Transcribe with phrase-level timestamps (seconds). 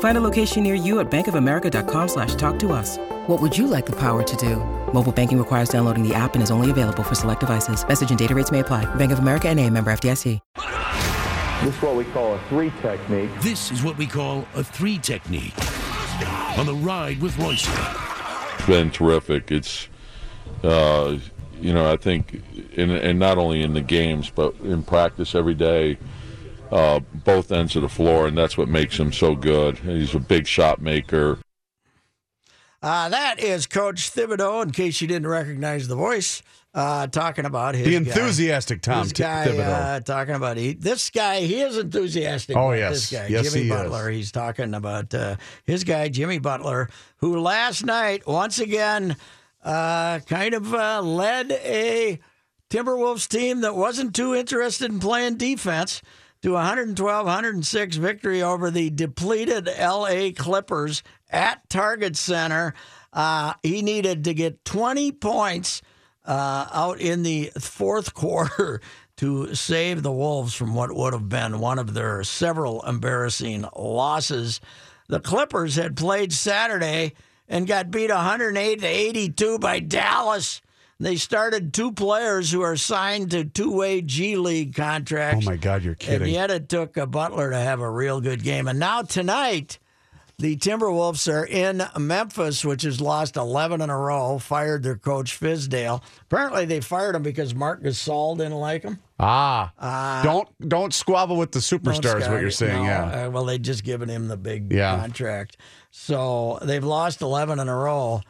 [0.00, 2.98] Find a location near you at bankofamerica.com slash talk to us.
[3.28, 4.56] What would you like the power to do?
[4.92, 7.86] Mobile banking requires downloading the app and is only available for select devices.
[7.86, 8.92] Message and data rates may apply.
[8.96, 10.40] Bank of America and a member FDIC.
[11.62, 13.30] This is what we call a three technique.
[13.40, 15.54] This is what we call a three technique.
[16.56, 17.68] On the ride with Royce.
[18.54, 19.50] It's been terrific.
[19.50, 19.88] It's,
[20.62, 21.18] uh,
[21.60, 22.42] you know, I think,
[22.74, 25.98] in, and not only in the games, but in practice every day,
[26.70, 29.78] uh, both ends of the floor, and that's what makes him so good.
[29.78, 31.38] He's a big shot maker.
[32.80, 36.42] Uh, that is Coach Thibodeau, in case you didn't recognize the voice,
[36.74, 37.96] uh, talking about his The guy.
[37.96, 39.96] enthusiastic Tom His guy, Thibodeau.
[39.96, 41.40] uh, talking about he, this guy.
[41.40, 42.56] He is enthusiastic.
[42.56, 42.92] Oh, about yes.
[42.92, 43.76] this guy, Yes, Jimmy he is.
[43.76, 44.10] Butler.
[44.10, 49.16] He's talking about uh, his guy, Jimmy Butler, who last night once again
[49.64, 52.20] uh, kind of uh, led a
[52.70, 56.00] Timberwolves team that wasn't too interested in playing defense
[56.42, 60.32] to 112-106 victory over the depleted L.A.
[60.32, 62.74] Clippers at Target Center.
[63.12, 65.82] Uh, he needed to get 20 points
[66.24, 68.80] uh, out in the fourth quarter
[69.16, 74.60] to save the Wolves from what would have been one of their several embarrassing losses.
[75.08, 77.14] The Clippers had played Saturday
[77.48, 80.60] and got beat 108 to 82 by Dallas.
[81.00, 85.46] They started two players who are signed to two-way G League contracts.
[85.46, 86.22] Oh my God, you're kidding!
[86.22, 88.66] And yet it took a Butler to have a real good game.
[88.66, 89.78] And now tonight,
[90.38, 95.38] the Timberwolves are in Memphis, which has lost 11 in a row, fired their coach
[95.38, 96.02] Fizdale.
[96.22, 98.98] Apparently, they fired him because Marc Gasol didn't like him.
[99.20, 102.28] Ah, don't don't squabble with the superstars.
[102.28, 103.26] What you're saying, no, yeah.
[103.26, 104.96] uh, well, they just given him the big Yeah.
[104.98, 105.58] contract.
[105.92, 108.20] So they've lost 11 in a row.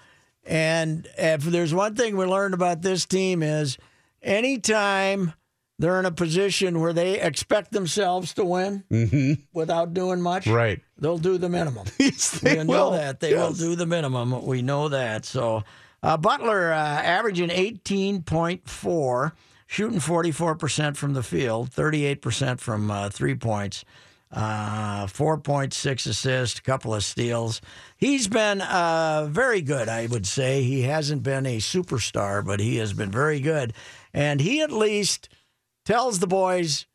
[0.49, 3.77] And if there's one thing we learned about this team is
[4.23, 5.35] anytime
[5.79, 8.83] they're in a position where they expect themselves to win
[9.53, 10.55] without doing much, Mm-hmm.
[10.55, 10.81] Right.
[10.99, 11.87] they'll do the minimum.
[11.99, 12.91] Yes, they we know will.
[12.93, 14.45] that they will do the minimum.
[14.47, 15.25] We know that.
[15.27, 15.63] So
[16.03, 19.33] uh, Butler uh, averaging 18.4,
[19.67, 23.85] shooting 44% from the field, 38% from uh, three points,
[24.31, 27.61] uh, 4.6 assists, a couple of steals.
[27.97, 30.63] He's been uh, very good, I would say.
[30.63, 33.73] He hasn't been a superstar, but he has been very good.
[34.13, 35.29] And he at least
[35.85, 36.87] tells the boys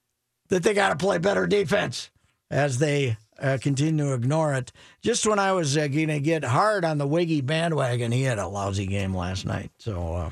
[0.49, 2.11] that they got to play better defense
[2.51, 4.71] as they uh, continue to ignore it.
[5.01, 8.37] Just when I was uh, going to get hard on the Wiggy bandwagon, he had
[8.37, 9.71] a lousy game last night.
[9.79, 10.29] So, uh,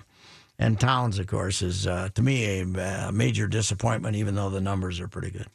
[0.60, 4.62] and Towns, of course, is uh, to me a, uh major disappointment, even though the
[4.62, 5.48] numbers are pretty good.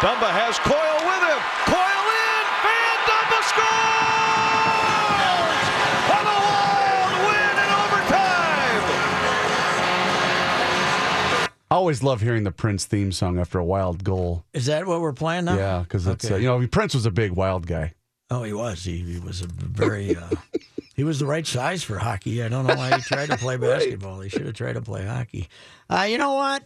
[0.00, 1.40] Dumba has Coyle with him.
[1.68, 2.44] Coyle in.
[2.64, 5.20] Van Dumba scores!
[6.16, 8.82] On a wild win in overtime.
[11.70, 14.44] I always love hearing the Prince theme song after a wild goal.
[14.54, 15.56] Is that what we're playing now?
[15.56, 16.34] Yeah, because it's Okay.
[16.34, 17.92] uh, you know Prince was a big wild guy.
[18.30, 18.82] Oh, he was.
[18.84, 20.16] He, he was a very.
[20.16, 20.30] Uh,
[20.96, 22.42] he was the right size for hockey.
[22.42, 24.20] I don't know why he tried to play basketball.
[24.20, 25.48] He should have tried to play hockey.
[25.90, 26.62] Uh, you know what?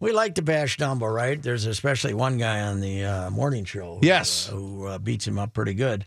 [0.00, 1.42] We like to bash Dumbo, right?
[1.42, 3.96] There's especially one guy on the uh, morning show.
[4.00, 4.48] Who, Yes.
[4.48, 6.04] uh, who uh, beats him up pretty good.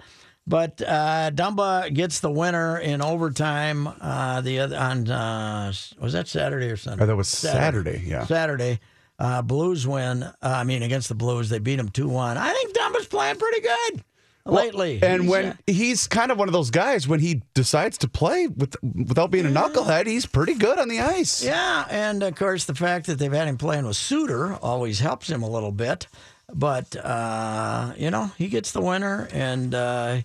[0.48, 3.88] But uh, Dumba gets the winner in overtime.
[3.88, 7.04] Uh, the other on uh, was that Saturday or Sunday?
[7.04, 8.26] Oh, that was Saturday, yeah.
[8.26, 8.80] Saturday.
[9.20, 10.24] Uh, Blues win.
[10.24, 12.38] Uh, I mean, against the Blues, they beat them two one.
[12.38, 14.04] I think Dumba's playing pretty good
[14.46, 15.00] lately.
[15.02, 18.48] And He's, when he's kind of one of those guys when he decides to play
[18.48, 21.44] with without being a knucklehead, he's pretty good on the ice.
[21.44, 25.30] Yeah, and of course the fact that they've had him playing with Suter always helps
[25.30, 26.08] him a little bit.
[26.54, 30.22] But uh, you know, he gets the winner, and uh,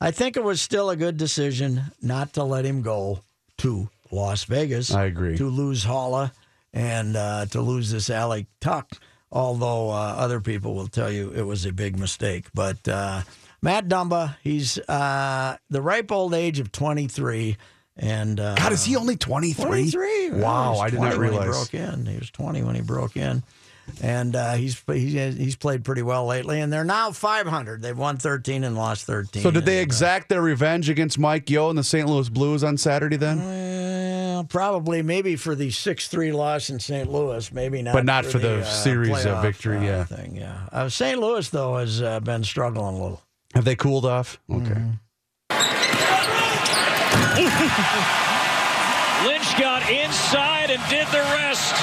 [0.00, 3.20] I think it was still a good decision not to let him go
[3.58, 4.92] to Las Vegas.
[4.92, 5.36] I agree.
[5.36, 6.32] To lose Haula
[6.72, 8.90] and uh, to lose this Alec Tuch,
[9.30, 12.46] although uh, other people will tell you it was a big mistake.
[12.54, 13.22] But uh,
[13.60, 17.56] Matt Dumba, he's uh, the ripe old age of 23.
[17.96, 19.64] And uh, God, is he only 23?
[19.90, 20.30] 23.
[20.30, 21.46] Wow, I did 20 not realize.
[21.46, 22.06] He broke in.
[22.06, 23.42] He was 20 when he broke in.
[24.02, 26.60] and uh, he's he's he's played pretty well lately.
[26.60, 27.82] And they're now 500.
[27.82, 29.42] They've won 13 and lost 13.
[29.42, 32.06] So did they And, exact their revenge against Mike Yeo and the St.
[32.08, 33.38] Louis Blues on Saturday then?
[33.38, 37.10] Well, probably maybe for the six three loss in St.
[37.10, 37.94] Louis, maybe not.
[37.94, 40.04] But not for the uh, series of playoff, victory, uh, yeah.
[40.04, 40.68] Thing, yeah.
[40.70, 41.18] Uh, St.
[41.18, 43.22] Louis though has uh, been struggling a little.
[43.54, 44.38] Have they cooled off?
[44.50, 44.64] Okay.
[44.64, 44.92] Mm-hmm.
[49.26, 51.74] Lynch got inside and did the rest.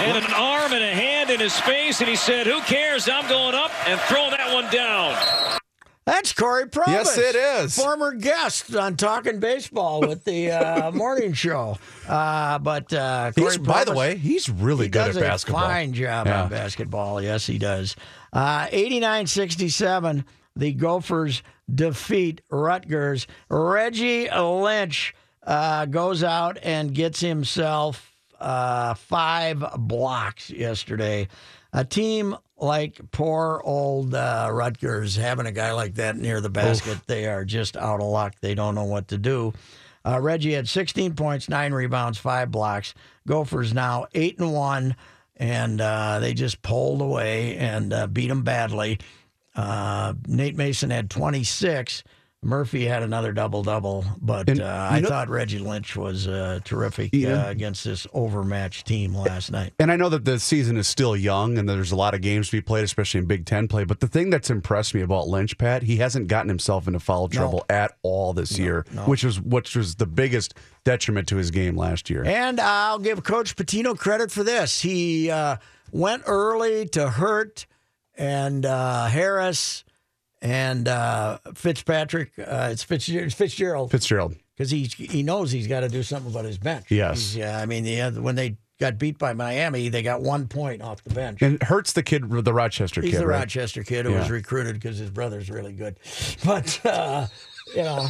[0.00, 3.08] And an arm and a hand in his face, and he said, Who cares?
[3.08, 5.14] I'm going up and throwing that one down.
[6.04, 6.92] That's Corey Probus.
[6.92, 7.76] Yes, it is.
[7.76, 11.78] Former guest on Talking Baseball with the uh, morning show.
[12.08, 15.62] Uh, but uh, Corey by the way, he's really he good does at basketball.
[15.62, 16.42] A fine job Yeah.
[16.42, 17.22] on basketball.
[17.22, 17.94] Yes, he does.
[18.32, 20.24] Uh, 89-67,
[20.56, 23.26] the Gophers defeat Rutgers.
[23.48, 25.14] Reggie Lynch
[25.46, 31.28] uh, goes out and gets himself uh, five blocks yesterday.
[31.72, 36.98] A team like poor old uh, Rutgers having a guy like that near the basket,
[37.06, 38.34] they are just out of luck.
[38.40, 39.52] They don't know what to do.
[40.04, 42.94] Uh, Reggie had 16 points, nine rebounds, five blocks.
[43.26, 44.96] Gophers now eight and one,
[45.36, 48.98] and uh, they just pulled away and uh, beat them badly.
[49.54, 52.04] Uh, Nate Mason had 26.
[52.44, 56.58] Murphy had another double double, but And, uh, I know- thought Reggie Lynch was uh,
[56.64, 57.44] terrific Yeah.
[57.46, 59.74] uh, against this overmatched team last night.
[59.78, 62.48] And I know that the season is still young and there's a lot of games
[62.48, 63.84] to be played, especially in Big Ten play.
[63.84, 67.28] But the thing that's impressed me about Lynch, Pat, he hasn't gotten himself into foul
[67.28, 70.54] trouble at all this year, which was which was the biggest
[70.84, 72.24] detriment to his game last year.
[72.24, 74.80] And I'll give Coach Pitino credit for this.
[74.80, 75.58] He uh,
[75.92, 77.66] went early to Hurt
[78.18, 79.84] and uh, Harris
[80.42, 82.32] and uh, Fitzpatrick.
[82.38, 83.32] Uh, it's Fitzgerald.
[83.32, 84.36] Fitzgerald Fitzgerald.
[84.56, 86.90] because he he knows he's got to do something about his bench.
[86.90, 87.32] Yes.
[87.34, 90.82] He's, uh, I mean, the, when they got beat by Miami, they got one point
[90.82, 91.40] off the bench.
[91.40, 93.38] And Hurts the kid, the Rochester He's kid, the right?
[93.38, 95.98] Rochester kid who was recruited because his brother's really good.
[96.44, 97.28] But, uh,
[97.76, 98.08] you know,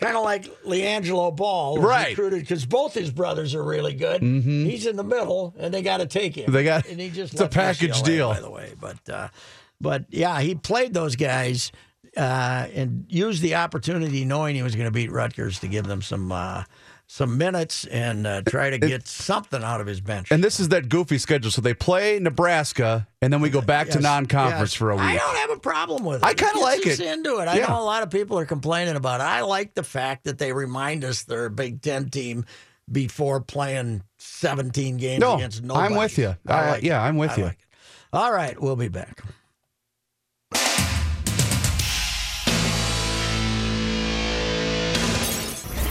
[0.00, 2.08] kind of like LiAngelo Ball, Right.
[2.08, 4.20] recruited because both his brothers are really good.
[4.20, 6.50] He's in the middle, and they got to take him.
[6.50, 8.28] They got- and he just it's a package UCLA, deal.
[8.34, 8.72] by the way.
[8.80, 9.28] But, uh,
[9.80, 11.72] but yeah, he played those guys
[12.16, 16.02] uh, and used the opportunity, knowing he was going to beat Rutgers, to give them
[16.02, 16.32] some.
[16.32, 16.64] Uh,
[17.12, 20.30] some minutes and uh, try to get something out of his bench.
[20.30, 21.50] And this is that goofy schedule.
[21.50, 24.74] So they play Nebraska, and then we go back to non-conference yes.
[24.74, 25.04] for a week.
[25.04, 26.24] I don't have a problem with it.
[26.24, 27.08] I kinda like gets us it.
[27.08, 27.48] Into it.
[27.48, 27.66] I Yeah.
[27.66, 29.24] know a lot of people are complaining about it.
[29.24, 32.44] I like the fact that they remind us they're a Big Ten team
[32.92, 35.92] before playing 17 games No, against nobody.
[35.92, 36.36] I'm with you.
[36.46, 37.08] I I- like yeah, it.
[37.08, 37.42] I'm with I you.
[37.42, 37.58] like.
[38.12, 39.20] All right, we'll be back.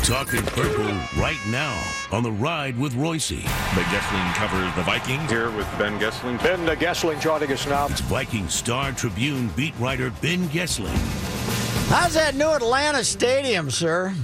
[0.09, 0.91] Talking purple
[1.21, 1.79] right now
[2.11, 3.29] on the ride with Royce.
[3.29, 5.29] But Goessling covers the Vikings.
[5.29, 6.41] Here with Ben Goessling.
[6.41, 7.85] Ben uh, Goessling joining us now.
[7.85, 10.97] It's Viking Star Tribune beat writer Ben Goessling.
[11.89, 14.15] How's that new Atlanta stadium, sir?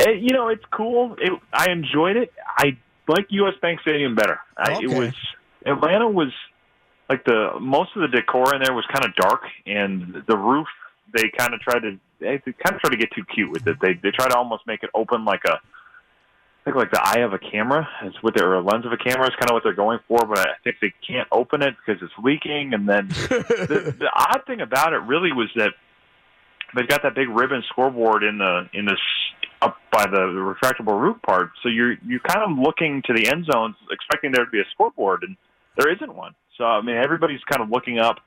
[0.00, 1.14] Uh, you know, it's cool.
[1.18, 2.32] It, I enjoyed it.
[2.56, 3.52] I like U.S.
[3.60, 4.40] Bank Stadium better.
[4.56, 5.12] I, it was
[5.66, 6.32] Atlanta was
[7.10, 10.68] like the most of the decor in there was kind of dark, and the roof
[11.12, 13.76] they kind of tried to they kind of tried to get too cute with it.
[13.80, 17.20] They they try to almost make it open like a I think like the eye
[17.20, 19.62] of a camera is what their or lens of a camera is kind of what
[19.62, 22.74] they're going for, but I think they can't open it because it's leaking.
[22.74, 25.72] And then the, the odd thing about it really was that
[26.74, 29.00] they've got that big ribbon scoreboard in the in this
[29.62, 31.50] up by the retractable roof part.
[31.62, 34.66] So you're you're kind of looking to the end zones, expecting there to be a
[34.72, 35.36] scoreboard, and
[35.76, 36.34] there isn't one.
[36.56, 38.18] So I mean, everybody's kind of looking up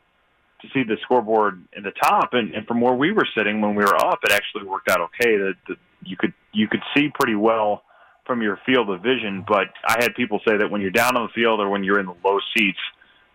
[0.62, 3.76] to see the scoreboard in the top, and, and from where we were sitting when
[3.76, 5.38] we were up, it actually worked out okay.
[5.38, 7.84] That you could you could see pretty well
[8.26, 9.44] from your field of vision.
[9.48, 12.00] But I had people say that when you're down on the field or when you're
[12.00, 12.80] in the low seats,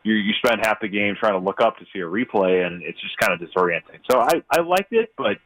[0.03, 2.83] you you spend half the game trying to look up to see a replay, and
[2.83, 4.01] it's just kind of disorienting.
[4.11, 5.39] So I I liked it, but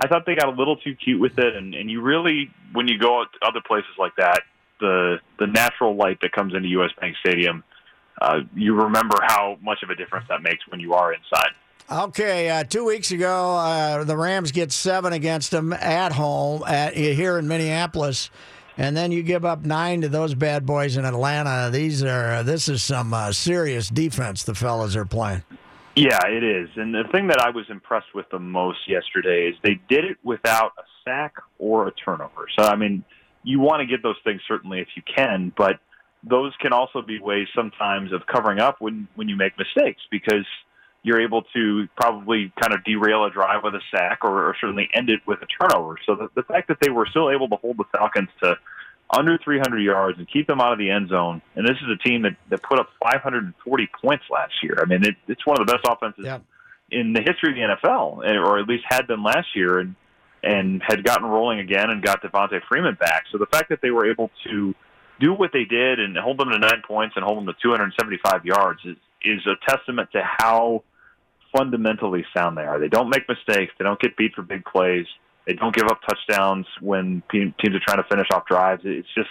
[0.00, 2.88] I thought they got a little too cute with it, and and you really when
[2.88, 4.42] you go to other places like that,
[4.80, 6.90] the the natural light that comes into U.S.
[7.00, 7.64] Bank Stadium,
[8.22, 11.50] uh, you remember how much of a difference that makes when you are inside.
[11.90, 16.94] Okay, uh, two weeks ago, uh, the Rams get seven against them at home at
[16.94, 18.30] here in Minneapolis,
[18.78, 21.70] and then you give up nine to those bad boys in Atlanta.
[21.70, 25.42] These are this is some uh, serious defense the fellas are playing.
[25.96, 26.70] Yeah, it is.
[26.76, 30.16] And the thing that I was impressed with the most yesterday is they did it
[30.22, 32.46] without a sack or a turnover.
[32.58, 33.04] So, I mean,
[33.42, 35.80] you want to get those things certainly if you can, but
[36.24, 40.46] those can also be ways sometimes of covering up when, when you make mistakes because
[41.02, 44.88] you're able to probably kind of derail a drive with a sack or, or certainly
[44.94, 45.96] end it with a turnover.
[46.06, 48.56] So the, the fact that they were still able to hold the Falcons to
[49.10, 51.42] under 300 yards and keep them out of the end zone.
[51.56, 54.78] And this is a team that, that put up 540 points last year.
[54.80, 56.42] I mean, it, it's one of the best offenses Yep.
[56.92, 59.96] in the history of the NFL, or at least had been last year, and
[60.44, 63.24] and had gotten rolling again and got Devonta Freeman back.
[63.30, 64.74] So the fact that they were able to
[65.22, 68.44] do what they did and hold them to nine points and hold them to 275
[68.44, 70.82] yards is is a testament to how
[71.56, 72.80] fundamentally sound they are.
[72.80, 73.72] They don't make mistakes.
[73.78, 75.06] They don't get beat for big plays.
[75.46, 78.82] They don't give up touchdowns when teams are trying to finish off drives.
[78.84, 79.30] It's just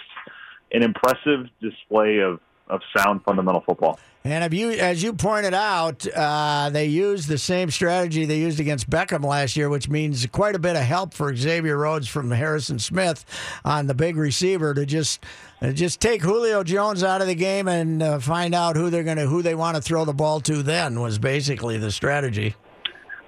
[0.72, 2.40] an impressive display of,
[2.72, 3.98] of sound fundamental football.
[4.24, 8.60] And have you, as you pointed out, uh, they used the same strategy they used
[8.60, 12.30] against Beckham last year, which means quite a bit of help for Xavier Rhodes from
[12.30, 13.24] Harrison Smith
[13.64, 15.24] on the big receiver to just
[15.60, 19.02] uh, just take Julio Jones out of the game and uh, find out who they're
[19.02, 20.62] going to who they want to throw the ball to.
[20.62, 22.54] Then was basically the strategy.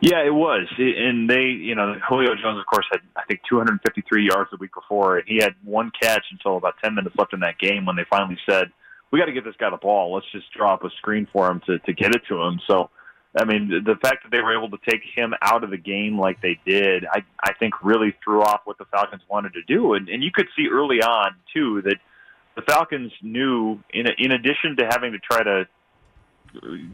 [0.01, 4.29] Yeah, it was, and they, you know, Julio Jones, of course, had I think 253
[4.29, 7.41] yards the week before, and he had one catch until about 10 minutes left in
[7.41, 8.71] that game when they finally said,
[9.15, 10.13] "We got to get this guy the ball.
[10.13, 12.91] Let's just drop a screen for him to to get it to him." So,
[13.39, 16.19] I mean, the fact that they were able to take him out of the game
[16.19, 19.95] like they did, I I think really threw off what the Falcons wanted to do,
[19.95, 21.99] and and you could see early on too that
[22.57, 25.69] the Falcons knew, in in addition to having to try to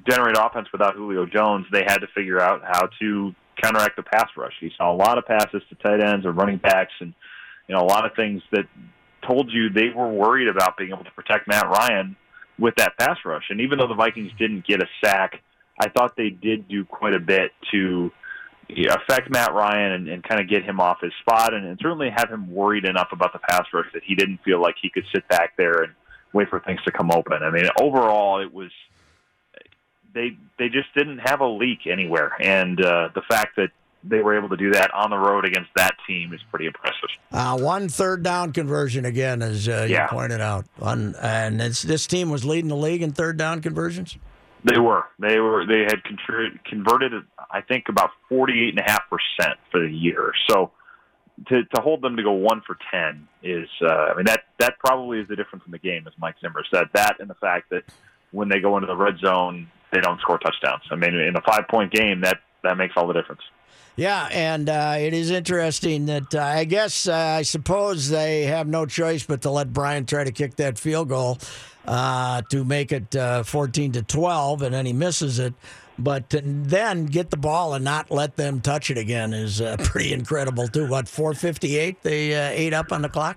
[0.07, 4.29] generate offense without Julio Jones, they had to figure out how to counteract the pass
[4.37, 4.53] rush.
[4.61, 7.15] You saw a lot of passes to tight ends or running backs, and
[7.67, 8.67] you know a lot of things that
[9.31, 12.17] told you they were worried about being able to protect Matt Ryan
[12.59, 13.45] with that pass rush.
[13.51, 15.43] And even though the Vikings didn't get a sack,
[15.79, 18.11] I thought they did do quite a bit to
[18.91, 22.11] affect Matt Ryan and, and kind of get him off his spot, and, and certainly
[22.15, 25.05] have him worried enough about the pass rush that he didn't feel like he could
[25.15, 25.93] sit back there and
[26.33, 27.43] wait for things to come open.
[27.43, 28.71] I mean, overall, it was
[30.13, 33.71] they they just didn't have a leak anywhere, and uh, the fact that
[34.03, 37.09] they were able to do that on the road against that team is pretty impressive.
[37.33, 40.07] Uh, one third down conversion again, as uh, you Yeah.
[40.07, 44.17] pointed out, One- and it's, this team was leading the league in third down conversions.
[44.63, 46.03] They were they were they had
[46.67, 47.13] converted
[47.51, 50.33] I think about forty eight and a half percent for the year.
[50.51, 50.71] So
[51.49, 54.79] to to hold them to go one for ten is uh, I mean that that
[54.79, 56.89] probably is the difference in the game, as Mike Zimmer said.
[56.93, 57.85] That and the fact that
[58.33, 60.83] when they go into the red zone, they don't score touchdowns.
[60.91, 63.41] I mean, in a five point game, that that makes all the difference.
[64.01, 68.67] Yeah, and uh, it is interesting that uh, I guess uh, I suppose they have
[68.67, 71.37] no choice but to let Brian try to kick that field goal
[71.85, 75.53] uh, to make it uh, 14 to 12, and then he misses it.
[75.99, 80.15] But then get the ball and not let them touch it again is uh, pretty
[80.15, 80.89] incredible too.
[80.89, 83.37] What 4:58 they ate up on the clock.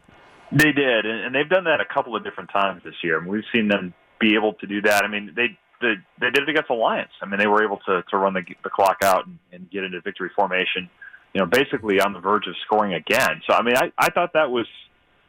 [0.53, 3.17] They did, and, and they've done that a couple of different times this year.
[3.17, 5.03] I mean, we've seen them be able to do that.
[5.03, 7.12] I mean, they they, they did it against the Lions.
[7.22, 9.84] I mean, they were able to to run the, the clock out and, and get
[9.84, 10.90] into victory formation.
[11.34, 13.42] You know, basically on the verge of scoring again.
[13.48, 14.68] So, I mean, I I thought that was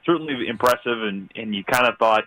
[0.07, 2.25] certainly impressive, and and you kind of thought,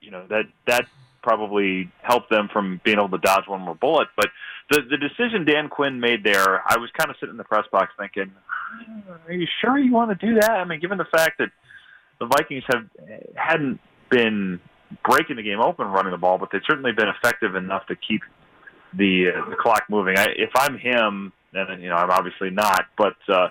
[0.00, 0.86] you know, that that
[1.22, 4.08] probably helped them from being able to dodge one more bullet.
[4.16, 4.28] But
[4.70, 7.64] the the decision Dan Quinn made there, I was kind of sitting in the press
[7.70, 8.32] box thinking,
[9.26, 10.52] are you sure you want to do that?
[10.52, 11.50] I mean, given the fact that
[12.18, 12.86] the Vikings have
[13.34, 14.60] hadn't been
[15.04, 18.22] breaking the game open running the ball, but they've certainly been effective enough to keep
[18.94, 20.18] the uh, the clock moving.
[20.18, 23.48] I, if I'm him, and you know I'm obviously not, but uh,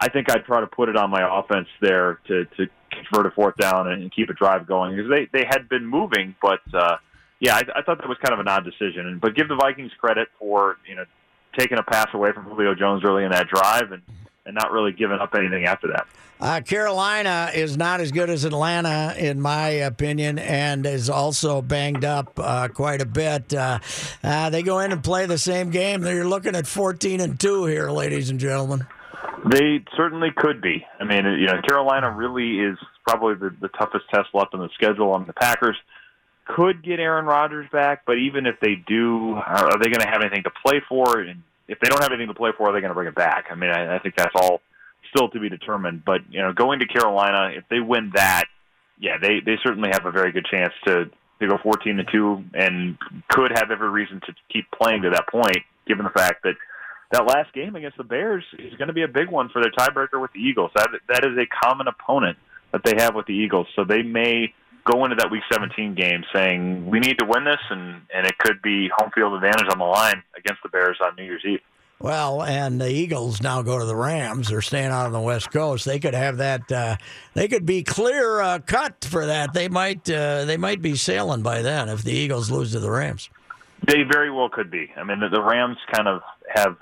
[0.00, 3.30] I think I'd try to put it on my offense there to to convert a
[3.30, 6.96] fourth down and keep a drive going because they they had been moving, but uh,
[7.40, 9.06] yeah, I, I thought that was kind of an odd decision.
[9.06, 11.04] And but give the Vikings credit for you know
[11.58, 14.02] taking a pass away from Julio Jones early in that drive and
[14.46, 16.06] and not really giving up anything after that.
[16.38, 22.04] Uh, Carolina is not as good as Atlanta, in my opinion, and is also banged
[22.04, 23.54] up uh, quite a bit.
[23.54, 23.78] Uh,
[24.22, 26.02] uh, they go in and play the same game.
[26.02, 28.86] They're looking at 14 and 2 here, ladies and gentlemen.
[29.50, 30.84] They certainly could be.
[31.00, 32.76] I mean, you know, Carolina really is
[33.06, 35.14] probably the, the toughest test left on the schedule.
[35.14, 35.76] I mean, the Packers
[36.44, 40.08] could get Aaron Rodgers back, but even if they do, are, are they going to
[40.08, 41.20] have anything to play for?
[41.20, 43.14] And if they don't have anything to play for, are they going to bring it
[43.14, 43.46] back?
[43.50, 44.60] I mean, I, I think that's all
[45.14, 46.04] still to be determined.
[46.04, 48.44] But you know, going to Carolina, if they win that,
[48.98, 52.44] yeah, they they certainly have a very good chance to to go 14 to two,
[52.54, 52.96] and
[53.28, 56.54] could have every reason to keep playing to that point, given the fact that
[57.12, 59.70] that last game against the Bears is going to be a big one for their
[59.70, 60.70] tiebreaker with the Eagles.
[60.74, 62.38] That that is a common opponent
[62.72, 64.52] that they have with the Eagles, so they may
[64.86, 68.38] go into that Week 17 game saying we need to win this, and and it
[68.38, 71.60] could be home field advantage on the line against the Bears on New Year's Eve.
[71.98, 74.48] Well, and the Eagles now go to the Rams.
[74.48, 75.86] They're staying out on the West Coast.
[75.86, 76.70] They could have that.
[76.70, 76.96] Uh,
[77.32, 79.54] they could be clear uh, cut for that.
[79.54, 80.08] They might.
[80.08, 83.30] Uh, they might be sailing by then if the Eagles lose to the Rams.
[83.86, 84.90] They very well could be.
[84.96, 86.22] I mean, the, the Rams kind of
[86.54, 86.76] have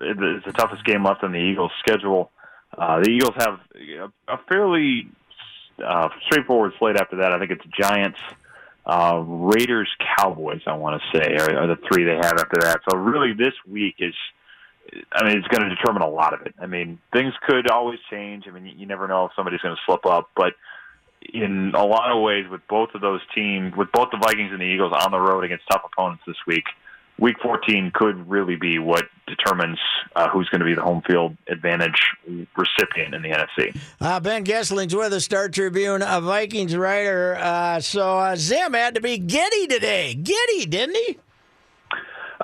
[0.00, 2.30] it's the toughest game left on the Eagles' schedule.
[2.76, 3.60] Uh, the Eagles have
[4.28, 5.08] a fairly
[5.82, 7.32] uh, straightforward slate after that.
[7.32, 8.18] I think it's Giants,
[8.86, 10.62] uh, Raiders, Cowboys.
[10.66, 12.80] I want to say are, are the three they have after that.
[12.88, 14.14] So really, this week is.
[15.12, 16.54] I mean, it's going to determine a lot of it.
[16.60, 18.48] I mean, things could always change.
[18.48, 20.54] I mean, you, never know if somebody's going to slip up, but
[21.32, 24.60] in a lot of ways, with both of those teams, with both the Vikings and
[24.60, 26.64] the Eagles on the road against tough opponents this week,
[27.18, 29.78] Week 14 could really be what determines
[30.16, 32.00] uh, who's going to be the home field advantage
[32.56, 33.76] recipient in the NFC.
[34.00, 37.36] Uh, ben Goessling's with the Star Tribune, a Vikings writer.
[37.38, 40.14] Uh, so uh, Zim had to be giddy today.
[40.14, 41.18] Giddy, didn't he?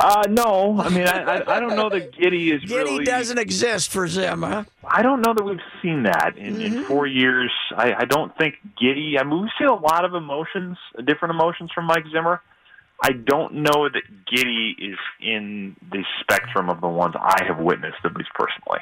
[0.00, 3.04] Uh, no, I mean, I, I, I don't know that Giddy is Giddy really.
[3.04, 4.62] doesn't exist for Zim, huh?
[4.86, 6.76] I don't know that we've seen that in, Mm-hmm.
[6.78, 7.50] in four years.
[7.76, 9.18] I, I don't think Giddy.
[9.18, 12.40] I mean, we see a lot of emotions, different emotions from Mike Zimmer.
[13.00, 17.98] I don't know that Giddy is in the spectrum of the ones I have witnessed,
[18.04, 18.80] at least personally.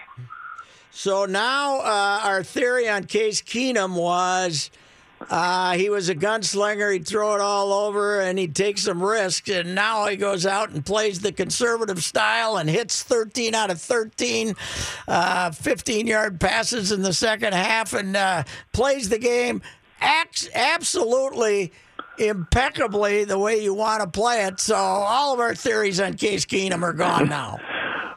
[0.90, 4.70] So now uh, our theory on Case Keenum was
[5.30, 6.92] uh, he was a gunslinger.
[6.92, 9.50] He'd throw it all over and he'd take some risks.
[9.50, 13.80] And now he goes out and plays the conservative style and hits 13 out of
[13.80, 14.54] 13,
[15.08, 19.62] uh, 15 yard passes in the second half and uh, plays the game
[20.00, 21.72] acts absolutely
[22.18, 24.60] impeccably the way you want to play it.
[24.60, 27.58] So all of our theories on Case Keenum are gone now.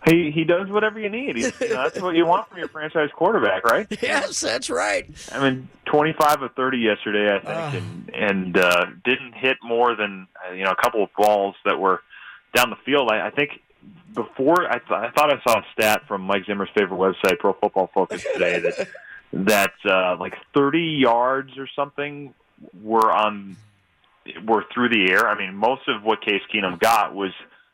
[0.05, 1.37] He he does whatever you need.
[1.37, 3.85] You know, that's what you want from your franchise quarterback, right?
[4.01, 5.05] Yes, that's right.
[5.31, 10.25] I mean, 25 of 30 yesterday, I think, and and uh, didn't hit more than
[10.47, 12.01] uh, you know a couple of balls that were
[12.55, 13.09] down the field.
[13.11, 13.61] I, I think
[14.15, 17.53] before I, th- I thought I saw a stat from Mike Zimmer's favorite website, Pro
[17.53, 18.87] Football Focus, today that
[19.33, 22.33] that uh, like 30 yards or something
[22.81, 23.57] were on
[24.45, 25.27] were through the air.
[25.27, 27.31] I mean, most of what Case Keenum got was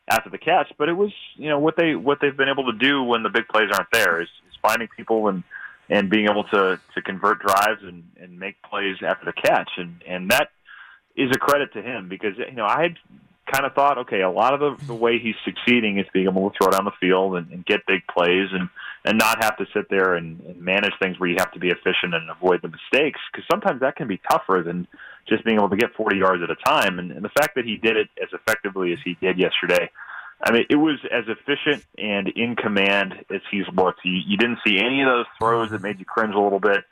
[0.08, 2.78] after the catch, but it was you know what they what they've been able to
[2.78, 5.42] do when the big plays aren't there is, is finding people and
[5.88, 10.02] and being able to to convert drives and and make plays after the catch, and
[10.06, 10.50] and that
[11.16, 12.96] is a credit to him because you know I had
[13.52, 16.50] kind of thought, okay, a lot of the, the way he's succeeding is being able
[16.50, 18.68] to throw down the field and, and get big plays and
[19.04, 21.68] and not have to sit there and, and manage things where you have to be
[21.68, 24.86] efficient and avoid the mistakes because sometimes that can be tougher than
[25.28, 26.98] just being able to get 40 yards at a time.
[26.98, 29.90] And, and the fact that he did it as effectively as he did yesterday,
[30.42, 34.00] I mean, it was as efficient and in command as he's looked.
[34.04, 36.84] You, you didn't see any of those throws that made you cringe a little bit.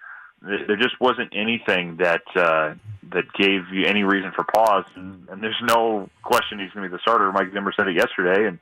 [0.42, 2.74] There just wasn't anything that uh,
[3.12, 6.90] that gave you any reason for pause, and, and there's no question he's going to
[6.90, 7.32] be the starter.
[7.32, 8.58] Mike Zimmer said it yesterday, and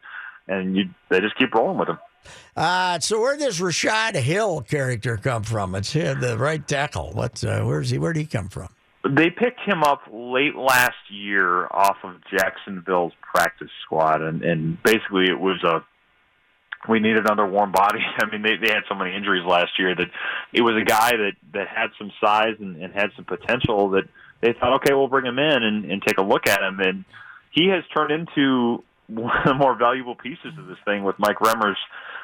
[0.46, 1.98] and you they just keep rolling with him.
[2.56, 5.74] Uh, so where does Rashad Hill character come from?
[5.74, 7.10] It's here, the right tackle.
[7.14, 7.42] What?
[7.42, 7.98] Uh, where's he?
[7.98, 8.68] Where did he come from?
[9.08, 15.24] They picked him up late last year off of Jacksonville's practice squad, and, and basically
[15.28, 15.84] it was a
[16.88, 18.00] we need another warm body.
[18.18, 20.08] I mean, they they had so many injuries last year that
[20.52, 24.04] it was a guy that that had some size and, and had some potential that
[24.40, 27.04] they thought, okay, we'll bring him in and, and take a look at him, and
[27.50, 31.38] he has turned into one of the more valuable pieces of this thing with Mike
[31.38, 31.76] Remmers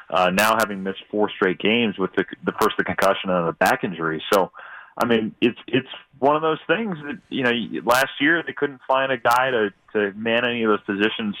[0.09, 3.53] uh, now having missed four straight games with the, the first the concussion and the
[3.53, 4.23] back injury.
[4.33, 4.51] So,
[4.97, 5.87] I mean, it's it's
[6.19, 9.69] one of those things that you know last year they couldn't find a guy to
[9.93, 11.35] to man any of those positions,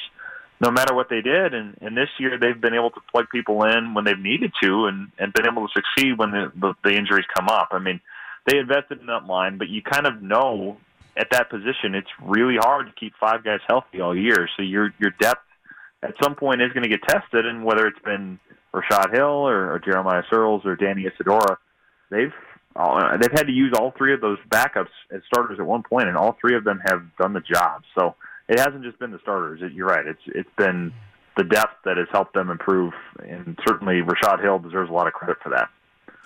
[0.59, 3.63] no matter what they did, and and this year they've been able to plug people
[3.63, 6.95] in when they've needed to, and and been able to succeed when the the, the
[6.95, 7.69] injuries come up.
[7.71, 7.99] I mean,
[8.47, 10.77] they invested in that line, but you kind of know
[11.17, 14.49] at that position it's really hard to keep five guys healthy all year.
[14.55, 15.43] So your your depth
[16.01, 18.39] at some point is going to get tested, and whether it's been
[18.73, 21.57] Rashad Hill or, or Jeremiah Sirles or Danny Isidora,
[22.09, 22.33] they've
[22.79, 26.07] uh, they've had to use all three of those backups as starters at one point,
[26.07, 27.83] and all three of them have done the job.
[27.97, 28.15] So
[28.47, 29.59] it hasn't just been the starters.
[29.61, 30.05] It, you're right.
[30.05, 30.93] It's it's been
[31.37, 35.13] the depth that has helped them improve, and certainly Rashad Hill deserves a lot of
[35.13, 35.69] credit for that.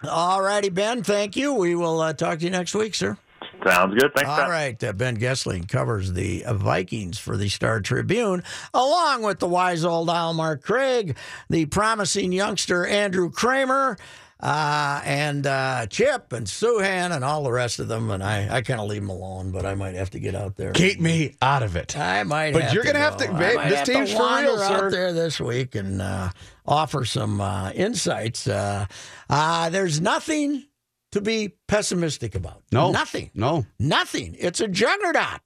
[0.10, 1.04] All righty, Ben.
[1.04, 1.54] Thank you.
[1.54, 3.18] We will uh, talk to you next week, sir.
[3.66, 4.12] Sounds good.
[4.16, 4.30] Thanks.
[4.30, 4.50] All Pat.
[4.50, 4.84] right.
[4.84, 9.86] Uh, ben Goessling covers the uh, Vikings for the Star Tribune, along with the wise
[9.86, 11.16] old Almar Craig,
[11.50, 13.98] the promising youngster Andrew Krammer,
[14.44, 18.12] uh, and uh, Chip and Souhan and all the rest of them.
[18.12, 20.58] And I, I kind of leave them alone, but I might have to get out
[20.58, 20.74] there.
[20.74, 21.98] Keep me out of it.
[21.98, 23.26] I might But have you're to gonna have go.
[23.28, 24.86] to- babe, this have to team's for real, wander sir.
[24.86, 26.30] out there this week and uh,
[26.66, 28.46] offer some uh, insights.
[28.46, 28.86] Uh,
[29.30, 30.66] uh, there's nothing
[31.14, 32.64] to be pessimistic about.
[32.72, 32.92] No.
[32.92, 33.32] Nothing.
[33.34, 33.66] No.
[33.80, 34.36] Nothing.
[34.38, 35.40] It's a juggernaut.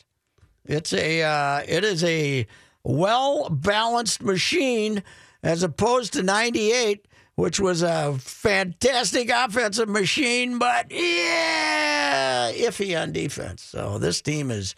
[0.66, 2.48] It's a uh, it is a
[2.84, 5.04] well balanced machine
[5.44, 7.07] as opposed to 98
[7.38, 13.64] which was a fantastic offensive machine but yeah iffy on defense.
[13.64, 14.76] So this team is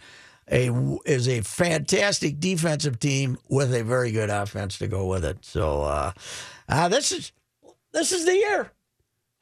[0.51, 0.69] a
[1.05, 5.43] is a fantastic defensive team with a very good offense to go with it.
[5.45, 6.11] So uh,
[6.67, 7.31] uh, this is
[7.91, 8.71] this is the year.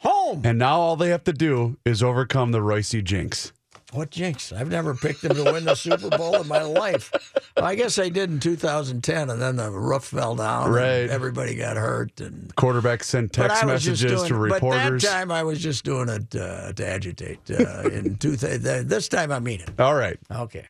[0.02, 0.42] Home.
[0.46, 3.52] And now all they have to do is overcome the Royce jinx.
[3.94, 4.52] What jinx?
[4.52, 7.10] I've never picked them to win the Super Bowl in my life.
[7.56, 10.72] I guess I did in 2010, and then the roof fell down.
[10.72, 11.04] Right.
[11.04, 12.20] And everybody got hurt.
[12.20, 15.04] And Quarterback sent text I was just messages doing, to reporters.
[15.04, 17.40] But that time I was just doing it uh, to agitate.
[17.50, 19.80] Uh, in two th- this time I mean it.
[19.80, 20.20] All right.
[20.30, 20.68] Okay.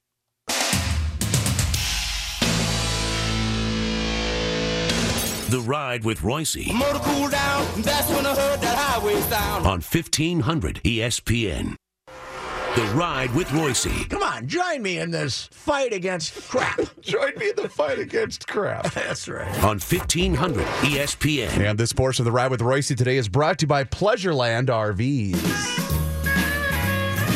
[5.50, 9.66] The Ride with Royce Motor cool down, that's when I heard that highway sound.
[9.66, 11.78] on 1500 ESPN.
[12.78, 13.88] The Ride with Royce.
[14.08, 16.80] Come on, join me in this fight against crap.
[17.02, 18.94] Join me in the fight against crap.
[18.94, 19.52] That's right.
[19.64, 21.58] On 1500 ESPN.
[21.58, 24.68] And this portion of the Ride with Royce today is brought to you by Pleasureland
[24.68, 25.34] RVs.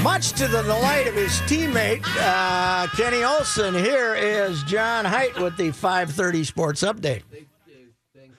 [0.04, 5.58] Much to the delight of his teammate uh, Kenny Olson, here is John Height with
[5.58, 7.24] the 5:30 Sports Update.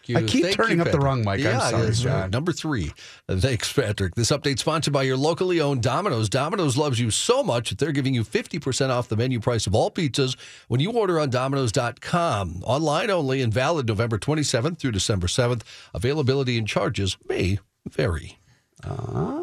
[0.08, 0.16] You.
[0.16, 1.28] I keep Thank turning you, up the wrong mic.
[1.28, 2.30] I'm Yeah, sorry, that's John.
[2.30, 2.92] Number three.
[3.28, 4.14] Thanks, Patrick.
[4.14, 6.28] This update sponsored by your locally owned Domino's.
[6.28, 9.74] Domino's loves you so much that they're giving you 50% off the menu price of
[9.74, 10.36] all pizzas
[10.68, 12.62] when you order on Domino's.com.
[12.64, 15.62] Online only and valid November 27th through December 7th.
[15.94, 18.38] Availability and charges may vary.
[18.84, 19.42] Uh-huh.